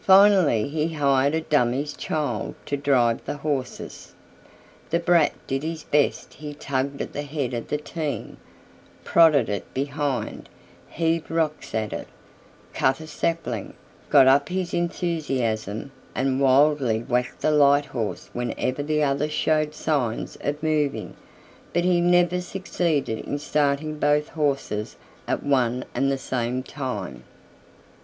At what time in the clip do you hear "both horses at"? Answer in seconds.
24.00-25.44